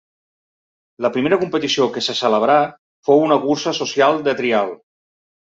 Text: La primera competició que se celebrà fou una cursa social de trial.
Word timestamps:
La 1.05 1.11
primera 1.17 1.37
competició 1.43 1.87
que 1.97 2.03
se 2.07 2.17
celebrà 2.21 2.57
fou 3.09 3.23
una 3.27 3.39
cursa 3.47 3.75
social 3.81 4.21
de 4.31 4.37
trial. 4.41 4.77